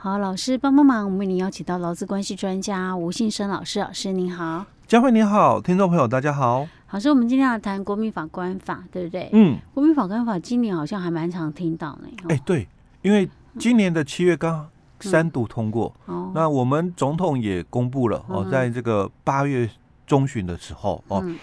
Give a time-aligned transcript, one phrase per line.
[0.00, 6.68] 好，老师帮帮忙，我们为您邀请到劳资关系专家吴信生老师，老师您好，佳慧你好，听众朋友大家好。
[6.92, 9.28] 老师，我们今天要谈国民法官法，对不对？
[9.32, 12.08] 嗯，国民法官法今年好像还蛮常听到呢。
[12.28, 12.68] 哎、欸，对，
[13.02, 14.68] 因为今年的七月刚
[15.00, 19.68] 三读通过，嗯、那我们总统也公布了哦，在这个八月
[20.06, 21.20] 中旬的时候哦。
[21.24, 21.36] 嗯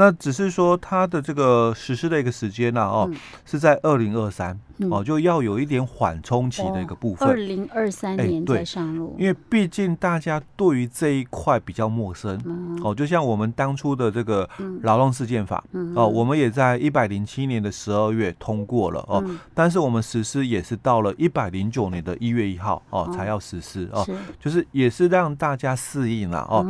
[0.00, 3.06] 那只是说它的这个实施的一个时间呢，哦，
[3.44, 4.58] 是在二零二三
[4.90, 7.28] 哦，就要有一点缓冲期的一个部分。
[7.28, 12.40] 二零二三年才上路，因为毕竟大家对于这一块比较陌生
[12.82, 14.48] 哦，就像我们当初的这个
[14.80, 15.62] 劳动事件法
[15.94, 19.22] 哦，我们也在一百零七年的十二月通过了哦，
[19.52, 24.02] 但是我们实施也是到了一百零九年的一月一号哦才要实施哦，
[24.40, 26.66] 就是也是让大家适应了哦。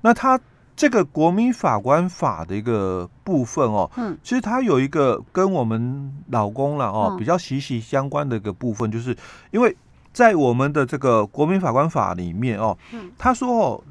[0.00, 0.38] 那它。
[0.78, 9.14] 这个国民法官法的一个部分哦，嗯，其实它有一个跟我们老公了哦比较息息相关的一个部分，就是
[9.50, 9.76] 因为
[10.12, 13.84] 在我们的这个国民法官法里面哦，嗯，他说哦，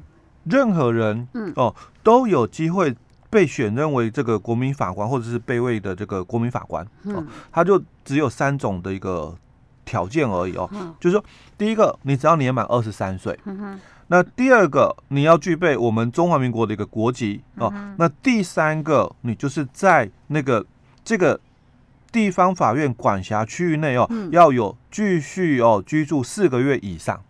[0.44, 2.96] 任何人哦都有机会
[3.28, 9.36] 被选任为这个国民法官或者是被位的这个国民法官哦，他就只有三种的一个
[9.84, 10.66] 条件而已哦，
[10.98, 11.22] 就是说
[11.58, 13.38] 第一个，你只要年满二十三岁。
[14.08, 17.72] 那第二个，你要具备我们中华民国的一个国籍哦。
[17.98, 20.64] 那第三个，你就是在那个
[21.04, 21.38] 这个
[22.10, 27.22] 地方法院管辖区域内哦，要有继续哦居住四个月以上。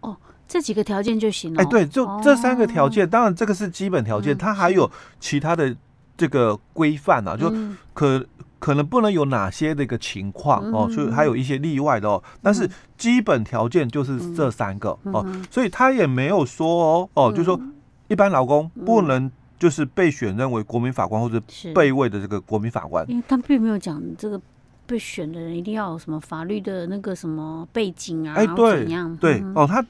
[0.00, 0.16] 哦，
[0.48, 1.62] 这几个条件就行了。
[1.62, 3.08] 哎，对，就这三个条件。
[3.08, 5.76] 当然，这个是基本条件，它还有其他的
[6.22, 7.52] 这个规范啊，就
[7.92, 8.24] 可。
[8.62, 12.22] 可能不能有哪些的一个情况哦，所以还有一些例外的哦。
[12.40, 17.60] 但是基本条件就是这三个哦，所以他也没有说哦哦，就是说
[18.06, 21.42] 一般劳工不能就是被选任为国民法官或者
[21.74, 24.40] 被位的这个国民法官，因为他并没有讲这个
[24.86, 28.86] 被选的人一定要有什么法律的那个什么背景啊，哎对
[29.20, 29.84] 对哦，他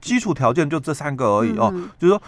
[0.00, 2.22] 基础条件就这三个而已哦，就是说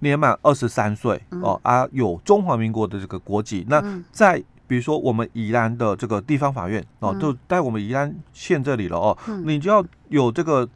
[0.00, 4.42] 年满二十三岁哦啊，有中华民国的这个国籍，那在。
[4.70, 10.68] 比如说，我们宜兰的这个地方法院哦，就在我们宜兰县这里了哦，你就要有这个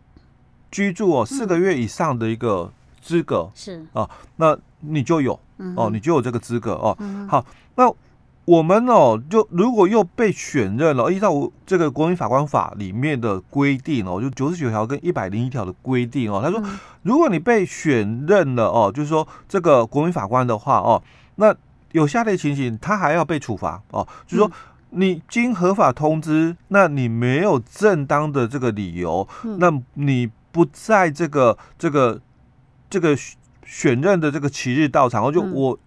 [0.68, 2.68] 居住哦四个月以上的一个
[3.00, 3.86] 资格是。
[3.92, 5.38] 啊，那你就有
[5.76, 6.98] 哦，你就有这个资格哦。
[7.28, 7.46] 好，
[7.76, 7.88] 那
[8.44, 16.62] 我们哦，就如果又被选任了，依照这个国民法官法里面的规定哦，就九十九条跟一百零一条的规定哦，他说，
[17.02, 21.02] 如果你被选任了哦，就是说这个国民法官的话哦，
[21.36, 21.54] 那。
[21.94, 24.50] 有下列情形，他还要被处罚哦，就是说，
[24.90, 29.28] 你经合法通知，那你没有正当的这个理由，
[29.60, 32.20] 那你不在这个这个
[32.90, 33.16] 这个
[33.64, 35.78] 选任的这个期日到场，哦，就我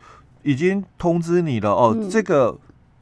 [0.47, 2.57] 已经通知你了哦，这个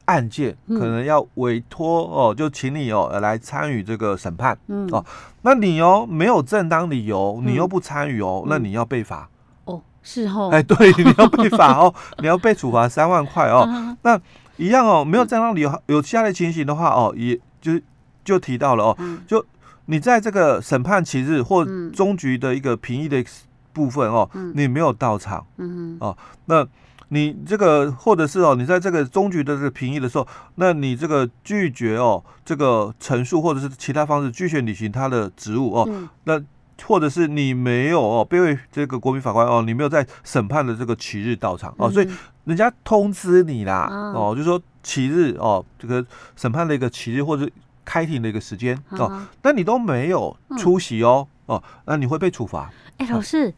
[0.06, 4.58] 案件可能要委托哦，就请你哦来参与这个审判
[4.90, 5.04] 哦，
[5.42, 9.28] 那你哦没有正当理由，你又不参与哦，那你要被罚。
[9.64, 9.80] 哦。
[10.02, 13.96] 事后，哎，对， 你要被罚哦，你要被处罚三万块哦。
[14.02, 14.20] 那
[14.56, 17.80] 一样哦，没有正当理由，有其他的情形的话哦，也就
[18.24, 18.98] 就提到了哦，
[19.28, 19.44] 就
[19.84, 23.24] 你在这个审判期日或终局的一个评议的
[23.72, 26.66] 部分哦，你没有到场，嗯哦，那
[27.08, 36.42] 你这个或者是哦，你在这个终局的这个评议的时候，那你这个拒绝哦，这个陈述或者是其他方式拒绝履行他的职务哦，那。
[36.84, 42.08] 或者是你没有哦，被位这个国民法官哦，你没有在审判的这个期日到场哦，所以
[42.44, 46.04] 人家通知你啦哦，就说期日哦，这个
[46.36, 47.48] 审判的一个期日或者
[47.82, 52.70] 开庭的一个时间哦，那你都没有出席哦哦，那你会被处罚。
[52.98, 53.54] 哎，老师，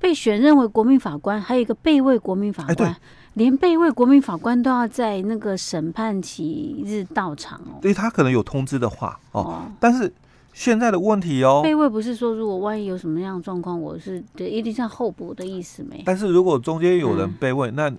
[0.00, 2.96] 被选任为国民法官，还有一个备位国民法官，
[3.34, 7.78] 连备位国民法官都要在那个审判期日到场哦。
[7.82, 10.12] 所以他可能有通知的话哦，但是。
[10.58, 16.02] 现在的问题哦，备位不是说如果万一有什么样的状况，我是对一定像候补的意思没？
[16.06, 17.92] 但是如果中间有人备位，嗯、那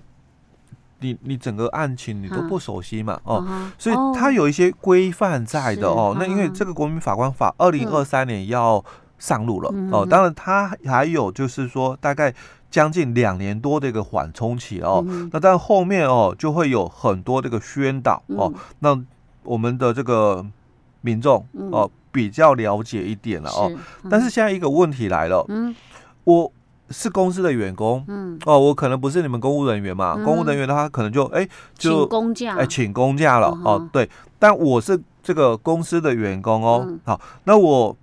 [1.02, 6.16] 你你整个案情你都不熟悉嘛，啊、哦，所以它有一些规范在的哦。
[6.18, 8.84] 那因为这个国民法官法二零二三年要
[9.20, 12.34] 上路了、嗯、哦，当然它还有就是说大概
[12.70, 15.04] 将近两年多的一个缓冲期哦。
[15.08, 19.04] 嗯、那但后面哦就会有很多这个宣导哦，嗯、那
[19.44, 20.46] 我们的这个
[21.02, 21.84] 民众哦。
[21.84, 23.70] 嗯比较了解一点了哦，
[24.02, 25.76] 嗯、但是现在一个问题来了，嗯，
[26.24, 26.52] 我
[26.90, 31.48] 是公司的员工，嗯，哦，我可能不是你们公务人员嘛，嗯、公务人员的话可能就哎
[31.78, 34.10] 就请公假，哎请公假了、嗯、哦，对，
[34.40, 37.96] 但我是这个公司的员工哦，嗯、好，那我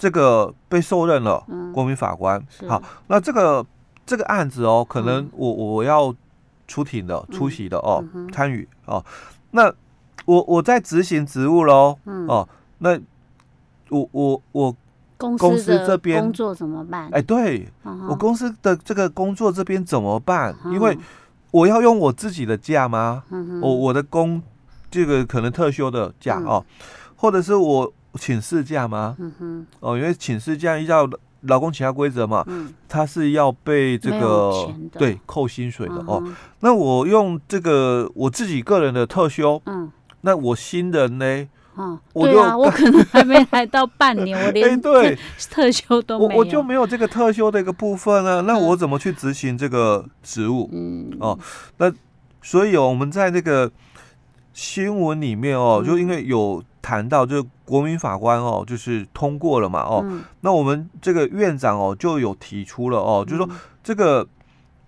[0.00, 3.64] 这个被受任了国民法官，嗯、好，那这个
[4.04, 6.12] 这个案子哦，可能我我要
[6.66, 9.04] 出庭的、出席的哦，嗯、参与哦，
[9.52, 9.72] 那
[10.24, 12.48] 我我在执行职务喽，嗯、哦，
[12.78, 12.98] 那。
[13.92, 14.76] 我我我
[15.18, 17.08] 公司这边工作怎么办？
[17.10, 17.66] 哎，对，
[18.08, 20.54] 我公司的这个工作这边怎么办？
[20.66, 20.96] 因为
[21.50, 23.24] 我要用我自己的假吗？
[23.60, 24.40] 我我的工
[24.92, 26.64] 这个可能特休的假哦，
[27.16, 29.16] 或者是我请事假吗？
[29.18, 31.08] 嗯哼哦，因为请事假依照
[31.42, 32.44] 劳工其他规则嘛，
[32.88, 36.22] 他是要被这个对扣薪水的哦。
[36.60, 39.60] 那我用这个我自己个人的特休，
[40.22, 41.48] 那我新人呢？
[41.76, 45.16] 嗯，对啊，我可能还没来到半年，我连 对
[45.48, 48.40] 特休都没有，我我就没有这个特休的一个部分啊。
[48.42, 50.68] 那我怎么去执行这个职务？
[50.72, 51.38] 嗯，哦，
[51.78, 51.90] 那
[52.42, 53.70] 所以哦，我们在那个
[54.52, 60.04] 新闻里面哦，就因为有谈到，就国民法官哦，就是通过了嘛，哦，
[60.40, 63.48] 那我们这个院长哦就有提出了哦，就是说
[63.84, 64.26] 这个。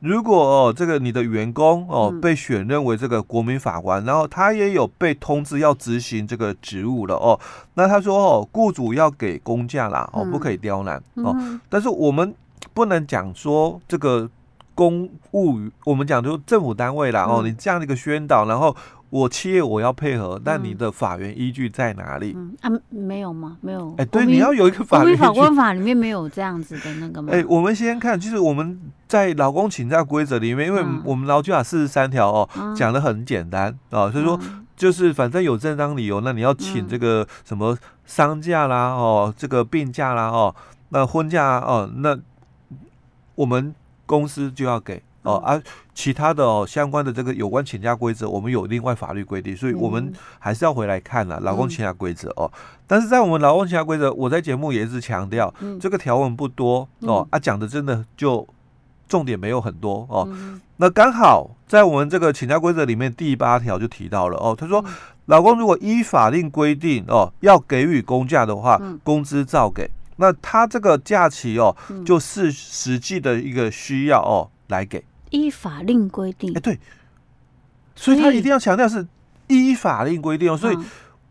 [0.05, 7.39] 如果哦，这个你的员工哦被选任为这个国民法官，然后他也有被通知要执行这个职务了哦，
[7.75, 11.33] 那他说哦，雇主要给公假啦哦，不可以刁难哦。
[11.69, 12.35] 但是我们
[12.75, 14.29] 不能讲说这个
[14.83, 18.75] 公务，我们讲就政府单位啦哦，你这样的一个宣导，然后。
[19.13, 22.33] 我企业我要配合，但你的法源依据在哪里？
[22.35, 23.59] 嗯啊，没有吗？
[23.61, 23.95] 没有。
[23.99, 25.21] 哎，对，你要有一个法源依据。
[25.23, 27.31] 国民法官法里面没有这样子的那个吗？
[27.31, 34.41] 哎，我们先看，就是我们在劳工请假规则里面，因为我们劳基法四十三条哦，讲的很简单啊，所以说
[34.75, 37.77] 就是反正有正当理由，那你要请这个什么
[38.07, 40.55] 丧假啦，哦，这个病假啦，哦，
[40.89, 42.19] 那婚假哦，那
[43.35, 43.75] 我们
[44.13, 45.03] 公司就要给。
[45.23, 45.63] 哦，而、啊、
[45.95, 52.51] 其他的哦，相关的这个有关请假规则，我们有另外法律规定，所以我们还是要回来看了劳工请假规则哦。
[52.89, 58.45] 但是在我们劳工请假规则，我在节目也一直强调，这个条文不多哦，啊，讲的真的就
[59.09, 60.29] 重点没有很多哦。
[60.79, 64.85] 那刚好在我们这个请假规则里面第八条就提到了哦，他说，
[65.27, 69.89] 老公如果依法令规定哦，要给予公假的话，工资照给。
[70.17, 75.05] 那他这个假期哦，就是实际的一个需要哦来给。
[75.31, 76.79] 依法令规定，哎，对，
[77.95, 79.07] 所以他一定要强调是
[79.49, 80.57] 依法令规定哦。
[80.57, 80.77] 所以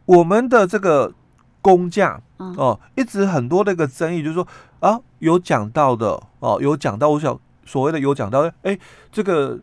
[0.05, 1.13] 我们的这个
[1.61, 4.47] 公假哦，一直很多那个争议，就是说
[4.79, 8.75] 啊，有讲到的哦，有讲到，我想所谓的有讲到，哎，
[9.11, 9.59] 这个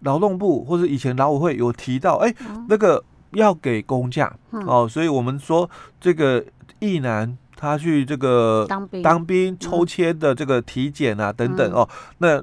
[0.00, 2.34] 劳动部或者以前劳委会有提到，哎，
[2.68, 5.70] 那个要给公假哦，所以我们说
[6.00, 6.44] 这个
[6.80, 9.02] 一男他去这个当兵。
[9.02, 11.86] 当兵抽签的这个体检啊等等哦，
[12.18, 12.42] 那。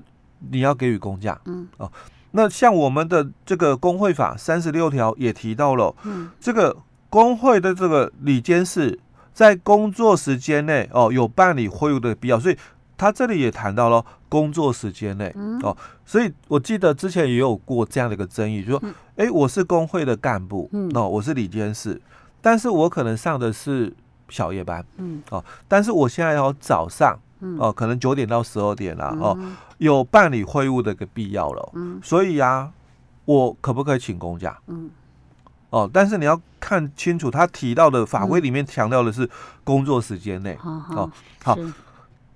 [0.52, 1.68] 你要给予公假，嗯。
[1.78, 1.92] 哦，
[2.32, 6.76] 那像我们的这个工会法三十六条也提到了，嗯，这个
[7.10, 9.00] 工会的这个理监事
[9.34, 12.58] 在工作时间内哦有办理会务的必要，所以
[12.96, 15.58] 他这里也谈到了工作时间内，嗯。
[15.64, 15.76] 哦，
[16.06, 18.84] 所以我记得之前也有过这样的一个争议，就说，
[19.16, 20.92] 哎，我是工会的干部，嗯。
[20.94, 22.00] 哦，我是理监事，
[22.40, 23.92] 但是我可能上的是
[24.30, 27.18] 小夜班，嗯哦，但是我现在要早上。
[27.60, 29.38] 哦，可能九点到十二点啦，哦，
[29.78, 32.72] 有办理会务的一个必要了，嗯，所以啊，
[33.26, 34.58] 我可不可以请公假？
[34.66, 34.90] 嗯，
[35.70, 39.30] 哦，但是你要看清楚，他提到的法规里面强调的是
[39.64, 41.12] 工作时间内，哦，
[41.44, 41.56] 好，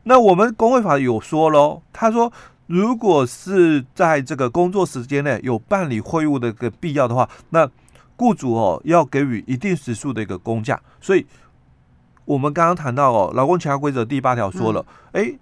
[0.03, 2.31] 那我们工会法有说喽，他说，
[2.67, 7.67] 如果是在这个工作时间内有办理会务的一个必要的话，那
[8.15, 11.25] 雇主哦要给予一定时数的一个公假，所以。
[12.29, 15.39] 我们刚刚谈到哦，劳工其他规则第八条说了，哎、嗯，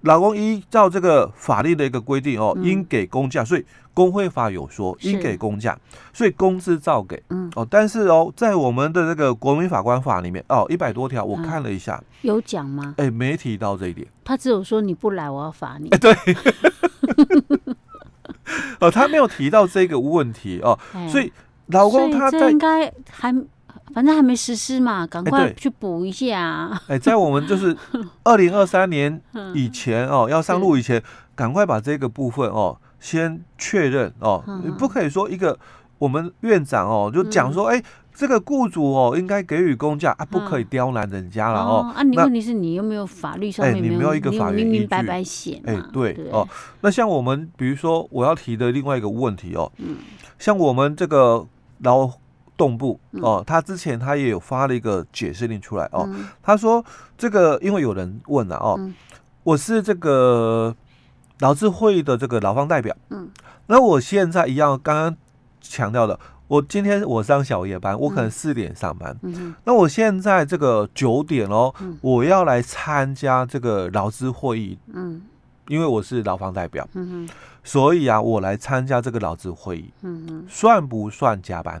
[0.00, 5.78] 劳工依照这个法律的一个规定哦，嗯、应给工价，所以工会法有说应给工价，
[6.14, 7.52] 所以工资照给，嗯。
[7.54, 12.94] 哦，但是哦，在我们的这个国民法官法里面哦，一百多条我看了一下，嗯、有讲吗？
[12.96, 16.14] 哎，没提到这一点，他只有说你不来我要罚你，哎， 对，
[18.80, 21.30] 哦，他没有提到这个问题哦，哎、所以
[21.66, 23.30] 老公他在应该还。
[23.92, 26.82] 反正还没实施嘛，赶快去补一下啊！
[26.88, 27.76] 哎，在我们就是
[28.24, 29.20] 二零二三年
[29.54, 31.02] 以前哦，要上路以前，
[31.34, 34.42] 赶快把这个部分哦先确认哦。
[34.64, 35.58] 你不可以说一个
[35.98, 37.82] 我们院长哦就讲说，哎，
[38.14, 41.92] 这个雇主哦应该给予工价啊，不可以刁难人家了哦。
[41.94, 45.60] 啊，你问题是你有没有法律上面没有一个法律明明白白写？
[45.66, 46.46] 哎，对哦。
[46.82, 49.96] 那像我们比如说我要提的另外一个问题哦，嗯，
[50.38, 51.46] 像我们这个
[51.78, 52.10] 劳。
[52.60, 56.84] 动部哦，他之前他也有发了一个解释令出来哦，嗯、他说
[57.16, 58.94] 这个因为有人问了哦，嗯、
[59.44, 60.76] 我是这个
[61.38, 63.30] 劳资会议的这个劳方代表，嗯，
[63.68, 65.16] 那我现在一样刚刚
[65.62, 75.22] 强调的，我今天我上小夜班，我可能四点上班，嗯嗯、那我现在这个九点哦，嗯、我要来参加这个劳资会议，嗯，
[75.68, 77.26] 因为我是劳方代表，嗯、
[77.64, 81.80] 所以啊，我来参加这个劳资会议，嗯、算不算加班？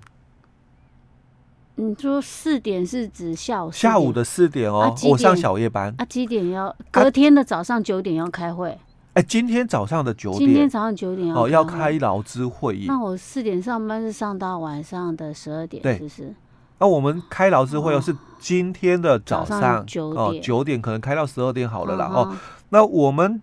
[1.80, 3.72] 你说四点是指下午？
[3.72, 5.94] 下午的四点哦，我上小夜班。
[5.96, 6.74] 啊，几点要？
[6.90, 8.76] 隔天的早上九点要开会。
[9.14, 10.40] 哎，今天早上的九点。
[10.40, 12.84] 今天早上九点哦，要开劳资会议。
[12.86, 16.34] 那我四点上班是上到晚上的十二点，是不是？
[16.78, 22.10] 那我们开劳资会议是今天的早上九点，九点可能开到十二点好了啦。
[22.12, 22.36] 哦，
[22.68, 23.40] 那我们。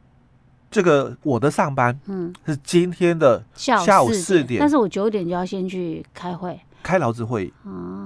[0.69, 7.53] 这个我的上班，嗯，是今天的下午四点，但是我九点就要先去开会，开劳资会议。
[7.63, 7.96] 嗯，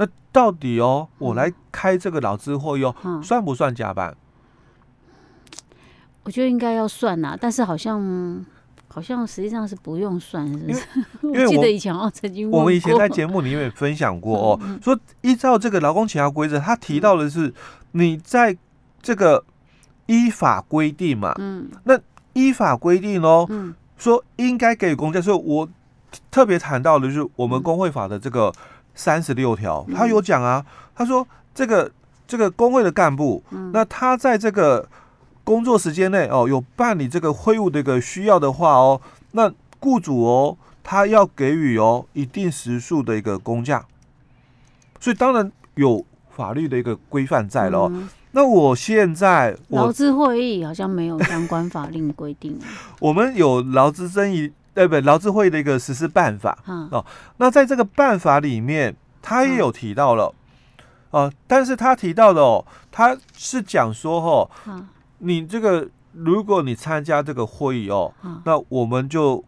[0.00, 4.16] 那到底哦，我来开这个老资会议哦，嗯、算不算加班？
[6.24, 8.44] 我觉得应该要算呐，但是好像
[8.88, 10.82] 好像实际上是不用算，是不是？
[11.22, 17.52] 因为 我记得以前哦，曾经我们以前在节目里面分享过哦， 说依照这个劳工请假规则，他提到的是
[17.92, 18.56] 你在
[19.02, 19.44] 这个
[20.06, 22.00] 依法规定嘛，嗯，那。
[22.32, 25.68] 依法规定哦，嗯、说应该给予公假，所以我
[26.30, 28.52] 特别谈到的就是我们工会法的这个
[28.94, 31.90] 三十六条，他有讲啊，他说这个
[32.26, 34.88] 这个工会的干部，嗯、那他在这个
[35.44, 39.00] 工作时间内哦，有办理这个会务的一个需要的话哦，
[39.32, 43.84] 那雇主哦，他要给予哦一定时数的一个工价，
[45.00, 47.90] 所以当然有法律的一个规范在了哦。
[47.92, 52.56] 嗯那我现在劳资会议好像没有相关法令规定。
[53.00, 55.00] 我们有劳资争议，对不对？
[55.02, 56.56] 劳资会议的一个实施办法。
[56.66, 57.04] 嗯、哦，
[57.36, 60.34] 那在这个办法里面，他也有提到了，哦、
[61.12, 69.44] 嗯呃，但是他提到的哦，他是讲说哦，嗯、你这个如果你参加这个会议哦，嗯、那我们就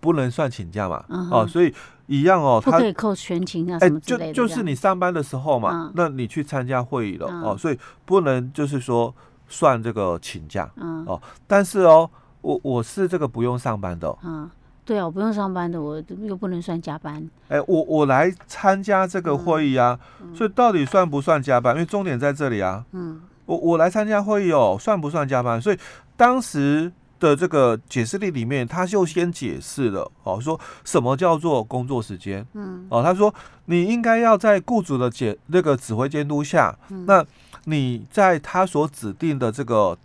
[0.00, 1.04] 不能算请假嘛。
[1.30, 1.74] 哦，所以。
[2.06, 3.78] 一样哦，他不可以扣全勤啊。
[3.80, 9.14] 哎，就就是你上班的时候嘛，那你去参加会议了哦，所以不能就是说
[9.48, 10.70] 算这个请假
[11.06, 11.18] 哦。
[11.46, 12.10] 但是哦，
[12.44, 14.14] 我我是这个不用上班的。
[14.22, 14.48] 嗯，
[14.84, 17.26] 对啊，我不用上班的，我又不能算加班。
[17.48, 19.98] 哎，我我来参加这个会议啊，
[20.34, 21.74] 所以到底算不算加班？
[21.74, 22.84] 因为重点在这里啊。
[22.92, 25.60] 嗯，我我来参加会议哦，算不算加班？
[25.60, 25.78] 所以
[26.16, 26.92] 当时。
[27.20, 32.44] 的这个解释力里面，他就先解释了哦，说什么叫做工作时间？
[32.52, 33.32] 嗯，哦，他说
[33.66, 37.24] 你应该要在雇主的解那个指挥监督下，嗯、那
[37.64, 39.96] 你在他所指定的这个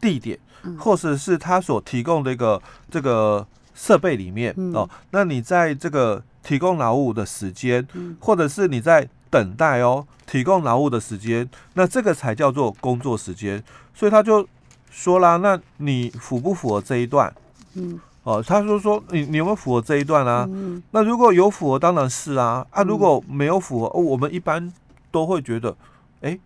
[0.00, 13.62] 地点，嗯、或者是他所提供的一个这个设备里面、嗯、哦，那你在这个提供劳务的时间，嗯、或者是你在等待哦提供劳务的时间，那这个才叫做工作时间，
[13.94, 14.48] 所以他就。
[14.90, 17.32] 说啦，那你符不符合这一段？
[17.74, 20.48] 嗯，哦，他说说你你有没有符合这一段啊？
[20.50, 22.66] 嗯，那如果有符合，当然是啊。
[22.70, 24.72] 啊，如果没有符合，哦，我们一般
[25.10, 25.76] 都会觉得，
[26.22, 26.36] 哎，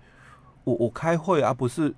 [0.65, 1.95] 我我开会啊，不是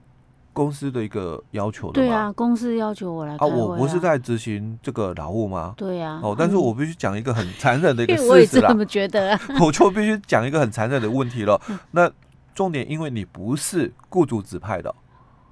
[0.55, 2.07] 公司的一个要求的吗？
[2.07, 5.75] 对啊，公司要求我来啊，啊，我不是在执行这个劳务吗？
[5.77, 6.21] 对啊。
[6.23, 8.33] 哦，但是我必须讲一个很残忍的一个 事实啦。
[8.33, 9.41] 我也是这么觉得啊。
[9.61, 11.61] 我就必须讲一个很残忍的问题了。
[11.91, 12.11] 那
[12.55, 14.95] 重点，因为你不是雇主指派的。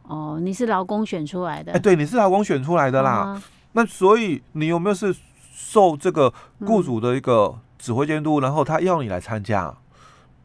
[0.04, 1.72] 哦，你是劳工选出来的？
[1.72, 3.34] 哎，对，你是劳工选出来的啦。
[3.34, 3.42] 嗯、
[3.72, 5.14] 那所以你有没有是
[5.52, 9.74] 受这个雇主的一个指挥监督，嗯、然后他要你来参加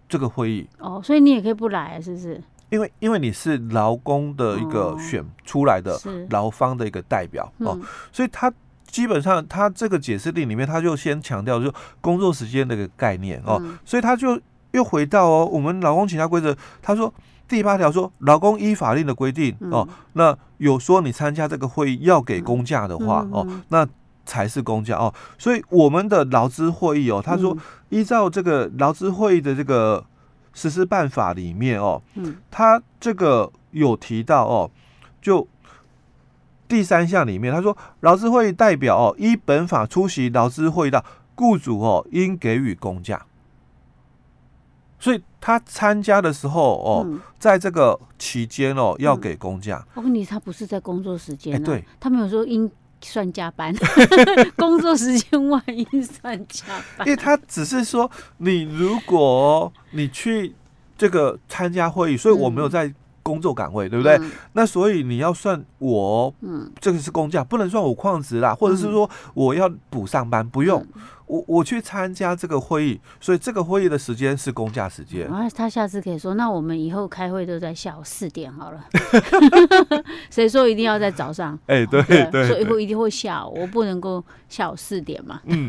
[0.10, 0.68] 这个会议？
[0.80, 2.42] 哦，所以你也可以不来，是不是？
[2.70, 7.80] 因为因为你是劳工的一个选出来的劳方的一个代表、嗯、哦，
[8.12, 8.52] 所以他
[8.86, 14.40] 基本上他这个解释令里面，他就先强调就工作时间的一个概念哦，嗯、所以他就
[14.72, 17.14] 又回到哦，我们劳工请假规则，他说。
[17.50, 23.88] 第八条说，劳工依法令的规定、嗯、哦，那有说你参加这个会议要给公假的话、嗯、哦，那
[24.26, 25.14] 才是公假哦。
[25.38, 27.58] 所以我们的劳资会议哦，他说
[27.88, 30.04] 依照这个劳资会议的这个
[30.58, 34.72] 实施办法里面哦，嗯，他这个有提到哦，
[35.22, 35.48] 就
[36.68, 43.24] 第三项里面他说，劳资会议代表哦依本法出席劳资会议的雇主哦，应给予公假。
[45.00, 49.86] 所以他参加的时候哦，嗯、在这个期间哦，要给公假。
[49.94, 52.70] 我跟你，他不是在工作时间、啊欸、对，他没有说应
[53.08, 53.74] 算加班，
[54.58, 56.66] 工作时间万一算加
[56.98, 57.08] 班。
[57.08, 60.54] 因为他只是说，你如果你去
[60.98, 64.18] 这个参加会议，所以我没有在工作岗位，嗯、对不对？
[64.18, 70.86] 嗯、那所以你要算我，嗯，这个是工价，不能算我旷职啦，或者是说我要补上班，不用。
[71.30, 75.28] 嗯我我去参加这个会议，所以这个会议的时间是公假时间。
[75.28, 78.86] 啊，他下次可以说，那我们以后开会都在下午四点好了。
[80.32, 81.60] 谁说一定要在早上？
[81.68, 85.42] 哎，对对，所以以后一定会下午，我不能够下午四点嘛。
[85.48, 85.68] 嗯，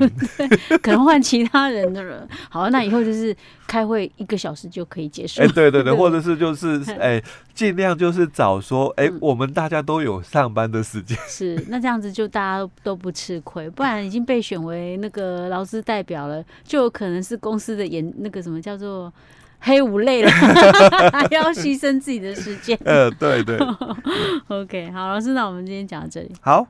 [0.80, 2.26] 可能换其他人的人。
[2.48, 3.36] 好，那以后就是
[3.66, 5.42] 开会一个小时就可以结束。
[5.42, 7.20] 哎，对对 对，或者是就是哎，
[7.52, 11.18] 尽量就是早说，哎，我们大家都有上班的时间。
[11.26, 15.47] 是，那这样子就大家都不吃亏，不然已经被选为那个。
[15.48, 19.12] 个劳资代表了，就有可能是公司的演那个什么叫做
[19.60, 20.30] 黑五类了，
[21.10, 22.78] 还要牺牲自己的时间。
[22.84, 23.58] 呃，对对。
[24.48, 26.32] OK，好，老师，那我们今天讲到这里。
[26.40, 26.66] 好。